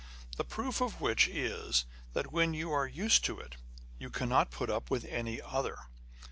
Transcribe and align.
The 0.35 0.43
proof 0.43 0.81
of 0.81 0.99
which 0.99 1.27
is, 1.27 1.85
that, 2.13 2.31
when 2.31 2.55
you 2.55 2.71
are 2.71 2.87
used* 2.87 3.23
to 3.25 3.39
it, 3.39 3.57
you 3.99 4.09
cannot 4.09 4.49
put 4.49 4.71
up 4.71 4.89
with 4.89 5.05
any 5.05 5.39
other. 5.39 5.77